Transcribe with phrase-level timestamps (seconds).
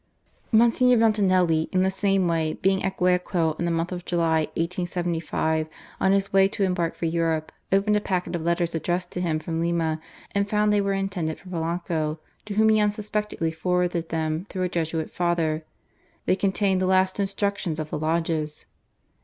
[0.51, 0.97] Mgr.
[0.97, 5.67] Vanutelli, in the same way, being at Guayaquil in the month of July, 1875,
[5.99, 9.37] on his way to embark for Europe, opened a packet of letters addressed to him
[9.37, 10.01] from Lima,
[10.31, 14.69] and found they were' intended for Polanco, to whom he unsuspectingly forwarded them through a
[14.69, 15.63] Jesuit Father—
[16.25, 18.65] they con tained the last instructions of the lodges